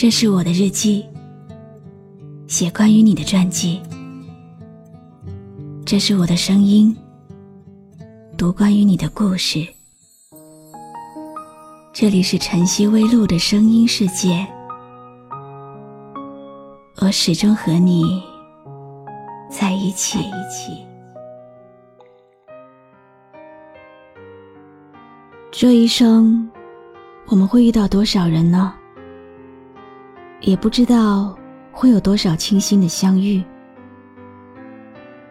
[0.00, 1.04] 这是我的日记，
[2.48, 3.82] 写关于你的传记。
[5.84, 6.96] 这是我的声音，
[8.34, 9.62] 读关于你的故事。
[11.92, 14.46] 这里是晨曦微露的声音世界，
[17.02, 18.22] 我始终和你
[19.50, 20.18] 在一起。
[20.20, 20.82] 一起
[25.52, 26.50] 这一生，
[27.26, 28.72] 我们会遇到多少人呢？
[30.40, 31.36] 也不知道
[31.70, 33.42] 会有多少清新的相遇。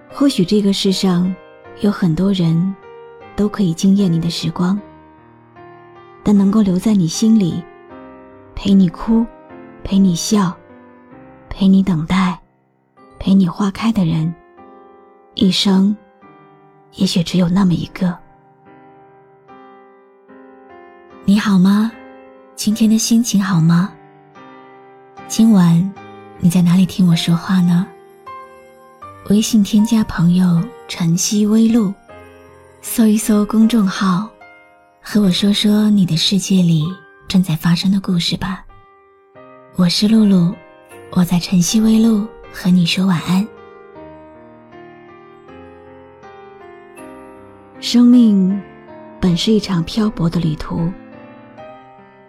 [0.09, 1.33] 或许这个世上
[1.81, 2.75] 有很多人，
[3.35, 4.79] 都可以惊艳你的时光，
[6.23, 7.63] 但能够留在你心里，
[8.55, 9.25] 陪你哭，
[9.83, 10.55] 陪你笑，
[11.49, 12.39] 陪你等待，
[13.17, 14.33] 陪你花开的人，
[15.35, 15.95] 一生
[16.93, 18.15] 也许只有那么一个。
[21.25, 21.91] 你好吗？
[22.55, 23.91] 今天的心情好吗？
[25.27, 25.93] 今晚
[26.39, 27.85] 你在哪里听我说话呢？
[29.29, 31.93] 微信添加朋友“晨曦微露”，
[32.81, 34.27] 搜一搜公众号，
[35.01, 36.83] 和我说说你的世界里
[37.27, 38.65] 正在发生的故事吧。
[39.75, 40.53] 我是露露，
[41.11, 43.47] 我在晨曦微露和你说晚安。
[47.79, 48.61] 生命
[49.21, 50.91] 本是一场漂泊的旅途，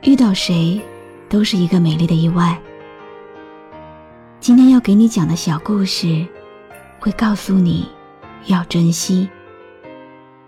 [0.03, 0.81] 遇到谁
[1.29, 2.57] 都是一个美丽的意外。
[4.41, 6.27] 今天要给你讲的小故事，
[6.99, 7.87] 会告诉你
[8.47, 9.29] 要珍惜，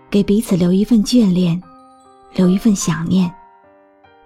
[0.09, 1.61] 给彼此留一份眷恋，
[2.33, 3.31] 留一份想念，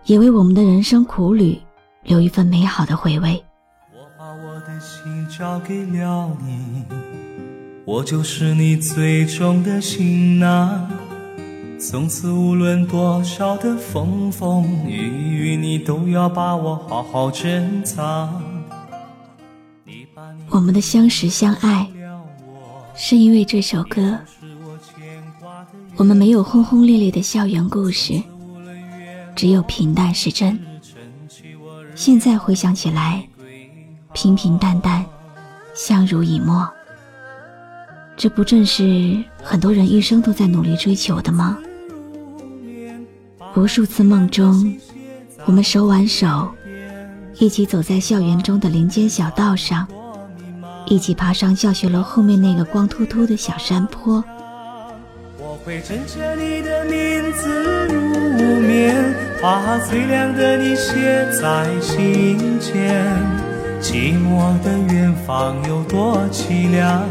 [0.05, 1.59] 也为我们的人生苦旅
[2.03, 3.43] 留一份美好的回味。
[3.93, 6.85] 我把我的心交给了你，
[7.83, 10.89] 我就是你最终的行囊。
[11.77, 18.41] 从此无论多少的风风雨雨，你都要把我好好珍藏。
[20.49, 21.87] 我们的相识相爱，
[22.95, 24.17] 是因为这首歌。
[25.95, 28.21] 我们没有轰轰烈烈的校园故事，
[29.35, 30.57] 只有平淡是真。
[31.95, 33.27] 现在回想起来，
[34.13, 35.05] 平平淡淡，
[35.75, 36.67] 相濡以沫。
[38.15, 41.57] 这不正是很多人一生都在努力追求的吗？
[43.55, 44.75] 无数次梦中，
[45.45, 46.49] 我们手挽手，
[47.39, 49.87] 一起走在校园中的林间小道上。
[50.89, 54.23] 一起爬上教学楼后面那个光秃秃的小山坡。
[55.37, 63.05] 我会枕着你的名字入眠，把最亮的你写在心间。
[63.79, 67.05] 寂寞的远方有多凄凉，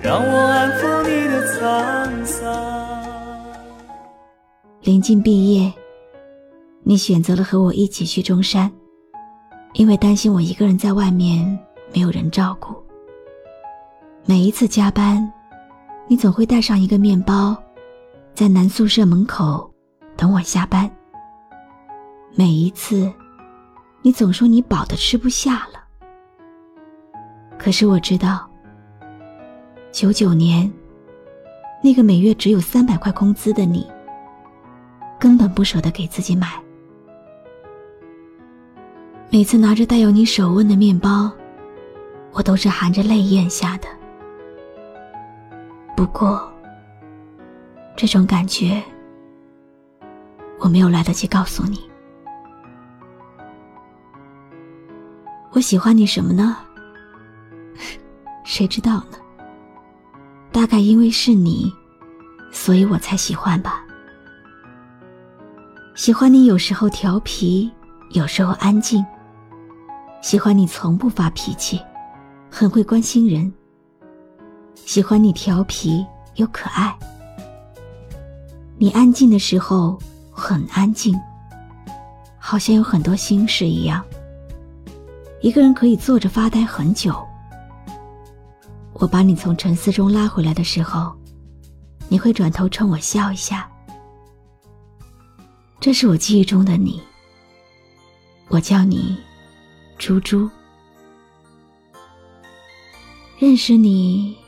[0.00, 3.02] 让我安抚你的沧桑。
[4.82, 5.72] 临近毕业，
[6.82, 8.72] 你选择了和我一起去中山，
[9.74, 11.58] 因为担心我一个人在外面
[11.92, 12.81] 没有人照顾。
[14.24, 15.30] 每一次加班，
[16.06, 17.60] 你总会带上一个面包，
[18.34, 19.68] 在男宿舍门口
[20.16, 20.88] 等我下班。
[22.36, 23.12] 每一次，
[24.00, 25.82] 你总说你饱的吃不下了。
[27.58, 28.48] 可是我知道，
[29.90, 30.72] 九九年，
[31.82, 33.84] 那个每月只有三百块工资的你，
[35.18, 36.48] 根本不舍得给自己买。
[39.30, 41.28] 每次拿着带有你手纹的面包，
[42.30, 43.88] 我都是含着泪咽下的。
[45.96, 46.52] 不过，
[47.96, 48.82] 这种感觉
[50.58, 51.80] 我没有来得及告诉你。
[55.52, 56.56] 我喜欢你什么呢？
[58.44, 59.18] 谁知道呢？
[60.50, 61.72] 大概因为是你，
[62.50, 63.84] 所以我才喜欢吧。
[65.94, 67.70] 喜欢你有时候调皮，
[68.10, 69.04] 有时候安静。
[70.22, 71.80] 喜欢你从不发脾气，
[72.50, 73.52] 很会关心人。
[74.74, 76.96] 喜欢你调皮又可爱，
[78.76, 79.98] 你安静的时候
[80.30, 81.18] 很安静，
[82.38, 84.04] 好像有很多心事一样。
[85.40, 87.14] 一个人可以坐着发呆很久。
[88.94, 91.12] 我把你从沉思中拉回来的时候，
[92.08, 93.68] 你会转头冲我笑一下。
[95.80, 97.02] 这是我记忆中的你，
[98.48, 99.18] 我叫你
[99.98, 100.48] 猪猪。
[103.38, 104.41] 认识你。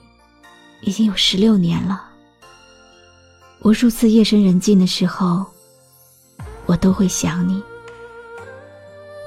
[0.84, 2.10] 已经有十六年了。
[3.62, 5.44] 无数次夜深人静的时候，
[6.66, 7.62] 我都会想你。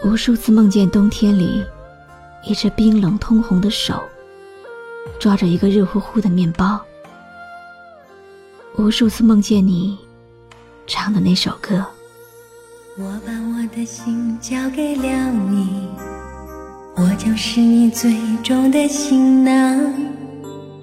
[0.05, 1.63] 无数次梦见冬天里，
[2.45, 4.03] 一只冰冷通红的手，
[5.19, 6.79] 抓着一个热乎乎的面包。
[8.77, 9.97] 无数次梦见你，
[10.85, 11.83] 唱的那首歌，
[12.99, 15.89] 我把我的心交给了你，
[16.95, 20.16] 我就是你最终的行囊。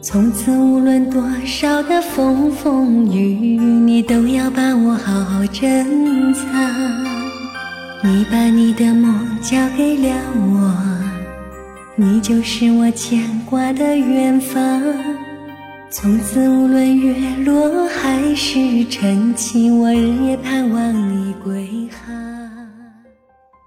[0.05, 6.45] 从此无论多少的风风雨雨，你都要把我好好珍藏。
[8.03, 10.77] 你把你的梦交给了我，
[11.97, 14.83] 你就是我牵挂的远方。
[15.89, 22.15] 从此无论月落还是晨起，我日夜盼望你归航。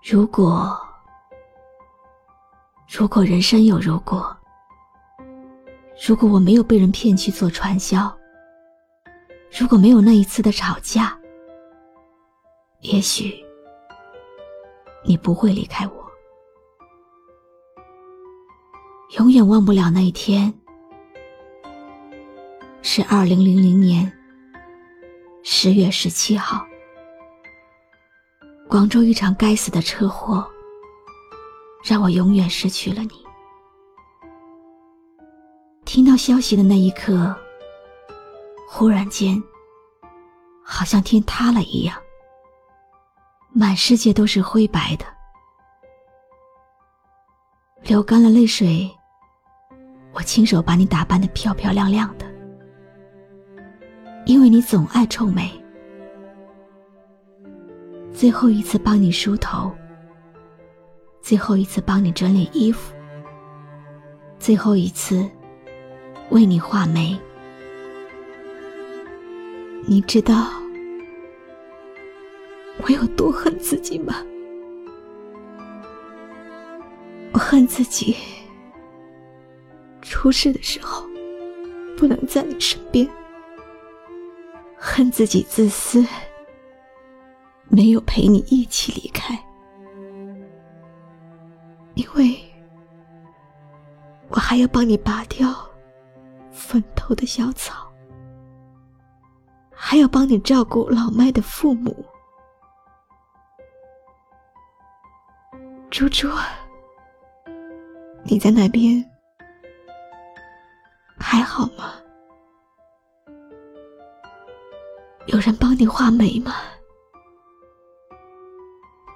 [0.07, 0.79] 如果，
[2.95, 4.36] 如果人生有如果，
[6.05, 8.15] 如果我没有被人骗去做传销，
[9.57, 11.17] 如果没有那一次的吵架，
[12.81, 13.33] 也许
[15.03, 16.11] 你不会离开我，
[19.17, 20.53] 永远忘不了那一天。
[22.83, 24.09] 是二零零零年
[25.43, 26.65] 十月十七号，
[28.69, 30.47] 广州一场该死的车祸，
[31.83, 33.26] 让我永远失去了你。
[35.87, 37.33] 听到消息的那一刻，
[38.67, 39.41] 忽然间，
[40.61, 41.97] 好像天塌了一样，
[43.53, 45.05] 满世界都是灰白的，
[47.83, 48.91] 流干了泪水，
[50.11, 52.25] 我亲手把你打扮的漂漂亮亮的。
[54.25, 55.49] 因为你总爱臭美，
[58.11, 59.71] 最后一次帮你梳头，
[61.21, 62.93] 最后一次帮你整理衣服，
[64.37, 65.25] 最后一次
[66.29, 67.17] 为你画眉。
[69.85, 70.49] 你知道
[72.83, 74.15] 我有多恨自己吗？
[77.31, 78.15] 我恨自己
[80.01, 81.07] 出事的时候
[81.97, 83.07] 不能在你身边。
[84.79, 86.05] 恨自己自私，
[87.67, 89.37] 没有陪你一起离开，
[91.95, 92.37] 因为
[94.29, 95.53] 我还要帮你拔掉
[96.57, 97.87] 坟头的小草，
[99.71, 102.03] 还要帮你照顾老迈的父母。
[105.91, 106.27] 猪猪，
[108.23, 109.05] 你在那边
[111.19, 111.93] 还好吗？
[115.27, 116.55] 有人帮你画眉吗？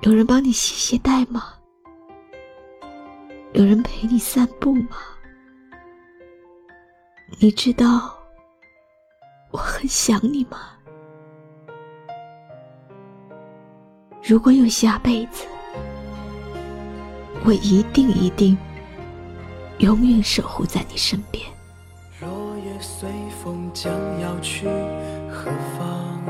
[0.04, 1.56] 有人帮你系鞋带吗？
[3.54, 4.98] 有人陪你散步吗？
[7.40, 8.14] 你知道
[9.50, 10.58] 我很想你吗？
[14.22, 15.46] 如果有下辈子，
[17.44, 18.56] 我一定一定
[19.80, 21.44] 永远守护在你身边。
[22.22, 23.10] 落叶随
[23.44, 24.68] 风将要去
[25.28, 26.22] 何方？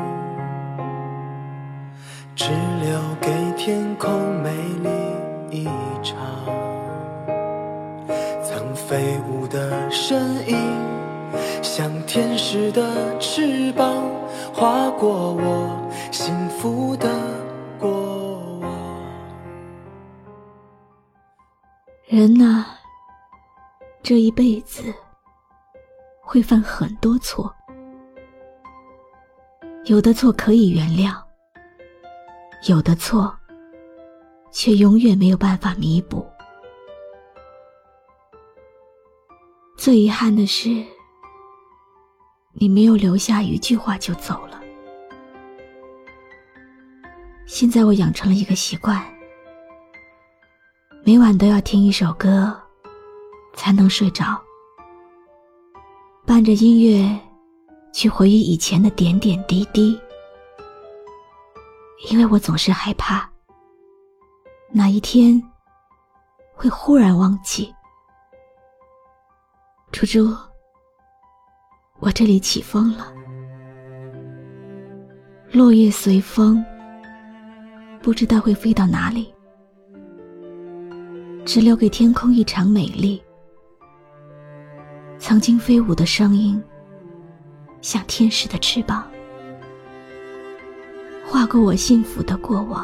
[2.36, 4.50] 只留给天空美
[4.82, 4.90] 丽
[5.52, 5.66] 一
[6.02, 6.18] 场。
[8.44, 10.58] 曾飞舞的身影，
[11.62, 13.88] 像天使的翅膀，
[14.54, 17.08] 划过我幸福的
[17.80, 18.72] 过往。
[22.08, 22.66] 人呐，
[24.02, 24.94] 这一辈子
[26.22, 27.54] 会犯很多错，
[29.86, 31.16] 有的错可以原谅。
[32.68, 33.34] 有的错，
[34.52, 36.26] 却永远没有办法弥补。
[39.78, 40.86] 最遗憾的是，
[42.62, 44.62] 你没有留下一句话就走了。
[47.48, 49.04] 现在我养成了一个习惯，
[51.04, 52.56] 每晚都要听一首歌，
[53.56, 54.40] 才能睡着。
[56.24, 57.20] 伴着音乐，
[57.92, 60.00] 去回忆以前的点点滴滴。
[62.12, 63.28] 因为我总是害怕，
[64.72, 65.42] 哪一天
[66.54, 67.74] 会忽然忘记。
[69.92, 70.32] 猪猪，
[72.02, 73.14] 我这里起风了，
[75.52, 76.66] 落叶随风，
[78.02, 79.32] 不知道会飞到哪里，
[81.46, 83.22] 只留给天空一场美丽。
[85.20, 86.60] 曾经飞舞的声音，
[87.82, 89.08] 像天使的翅膀。
[91.24, 92.84] 划过我幸福的过往。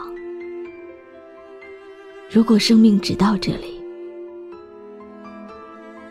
[2.30, 3.82] 如果生命只到这里，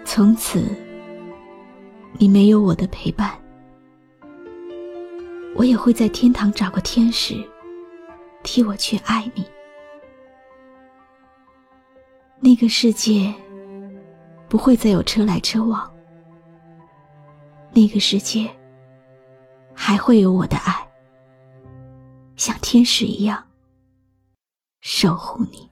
[0.04, 0.64] 从此
[2.18, 3.38] 你没有我的陪伴，
[5.54, 7.42] 我也会在天堂找个天使，
[8.42, 9.44] 替我去爱你。
[12.40, 13.34] 那个世界
[14.48, 15.92] 不会再有车来车往，
[17.72, 18.48] 那个世界
[19.74, 20.74] 还会有我的爱。
[22.36, 23.42] 像天使一样，
[24.80, 25.68] 守护你。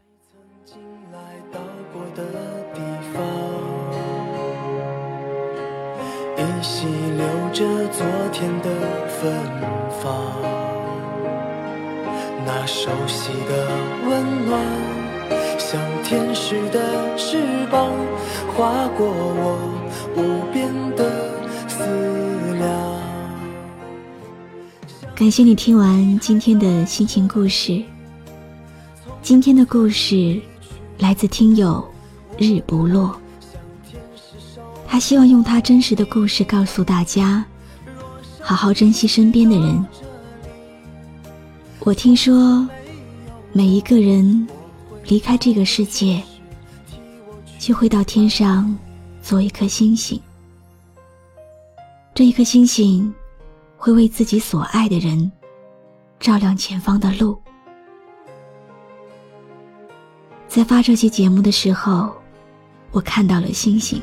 [6.64, 8.70] 依稀留着昨天的
[9.06, 9.30] 芬
[10.00, 10.16] 芳，
[12.46, 13.68] 那熟悉的
[14.08, 14.58] 温暖，
[15.58, 17.36] 像天使的翅
[17.70, 17.92] 膀，
[18.56, 19.58] 划过我
[20.16, 21.84] 无边的思
[22.54, 22.66] 量。
[25.14, 27.82] 感谢你听完今天的心情故事。
[29.20, 30.40] 今天的故事
[30.98, 31.86] 来自听友
[32.38, 33.14] 日不落。
[34.94, 37.44] 他希望用他真实的故事告诉大家，
[38.40, 39.84] 好好珍惜身边的人。
[41.80, 42.64] 我听说，
[43.52, 44.46] 每一个人
[45.08, 46.22] 离开这个世界，
[47.58, 48.72] 就会到天上
[49.20, 50.22] 做一颗星星。
[52.14, 53.12] 这一颗星星
[53.76, 55.32] 会为自己所爱的人
[56.20, 57.36] 照亮前方的路。
[60.46, 62.14] 在发这期节目的时候，
[62.92, 64.00] 我看到了星星。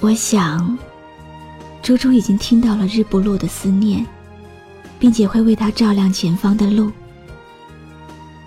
[0.00, 0.78] 我想，
[1.82, 4.06] 猪猪已经听到了日不落的思念，
[4.98, 6.92] 并且会为他照亮前方的路。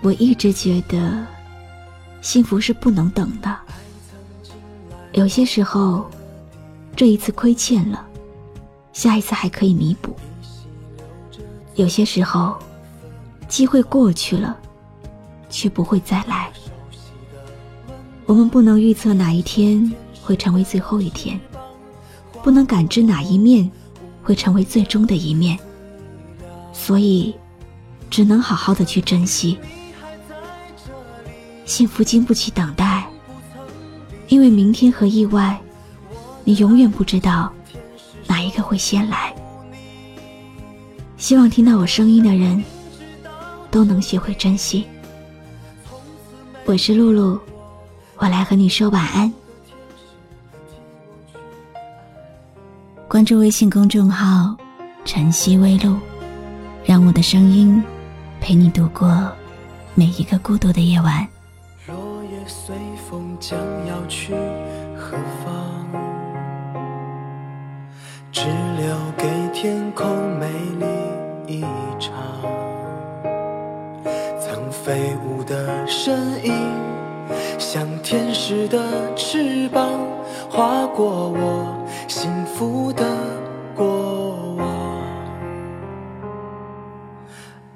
[0.00, 1.26] 我一直觉得，
[2.22, 3.54] 幸福是不能等的。
[5.12, 6.08] 有些时候，
[6.94, 8.06] 这一次亏欠了，
[8.92, 10.12] 下一次还可以弥补；
[11.74, 12.56] 有些时候，
[13.48, 14.56] 机会过去了，
[15.50, 16.50] 却不会再来。
[18.24, 19.92] 我们不能预测哪一天。
[20.30, 21.40] 会成为最后一天，
[22.40, 23.68] 不能感知哪一面
[24.22, 25.58] 会成为最终的一面，
[26.72, 27.34] 所以
[28.08, 29.58] 只能好好的去珍惜。
[31.64, 33.04] 幸福经不起等待，
[34.28, 35.60] 因为明天和意外，
[36.44, 37.52] 你永远不知道
[38.28, 39.34] 哪一个会先来。
[41.16, 42.62] 希望听到我声音的人
[43.68, 44.86] 都能学会珍惜。
[46.66, 47.36] 我是露露，
[48.18, 49.32] 我来和你说晚安。
[53.10, 54.54] 关注微信公众号
[55.04, 55.96] “晨曦微露”，
[56.86, 57.82] 让我的声音
[58.40, 59.28] 陪你度过
[59.96, 61.26] 每一个孤独的夜晚。
[61.88, 62.72] 落叶随
[63.10, 64.32] 风将要去
[64.96, 65.50] 何方？
[68.30, 68.42] 只
[68.78, 70.06] 留给天空
[70.38, 70.48] 美
[70.78, 70.86] 丽
[71.58, 71.62] 一
[71.98, 72.14] 场。
[74.40, 76.54] 曾飞舞的身影，
[77.58, 78.78] 像天使的
[79.14, 79.88] 翅膀，
[80.48, 81.76] 划过我。
[82.08, 83.04] 幸福的
[83.76, 83.86] 过
[84.58, 84.66] 往，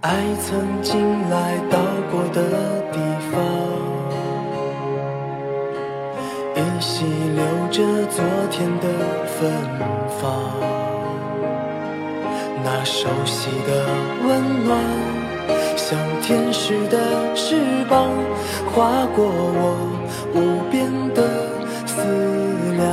[0.01, 0.11] 爱
[0.43, 1.79] 曾经来到
[2.11, 2.43] 过的
[2.91, 2.99] 地
[3.31, 3.41] 方，
[6.57, 7.05] 依稀
[7.37, 8.89] 留着昨天的
[9.25, 9.53] 芬
[10.21, 10.23] 芳，
[12.65, 13.87] 那熟悉的
[14.27, 14.77] 温暖，
[15.87, 16.97] 像天使的
[17.35, 18.09] 翅膀，
[18.73, 19.77] 划过我
[20.35, 20.37] 无
[20.71, 21.23] 边的
[21.87, 22.03] 思
[22.77, 22.87] 量，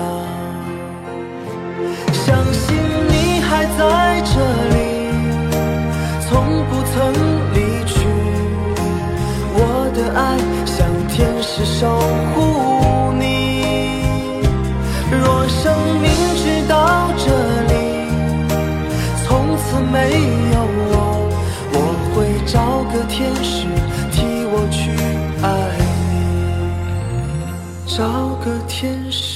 [2.11, 2.75] 相信
[3.09, 3.61] 你还。
[3.81, 4.33] 在这
[4.75, 4.77] 里，
[6.27, 6.29] 从
[6.69, 6.93] 不曾
[7.55, 7.57] 离
[7.87, 7.95] 去。
[9.55, 9.57] 我
[9.95, 10.19] 的爱
[10.67, 11.79] 像天使守
[12.35, 12.37] 护
[13.17, 13.23] 你。
[15.09, 16.05] 若生命
[16.35, 17.25] 直到这
[27.93, 29.30] 找个天使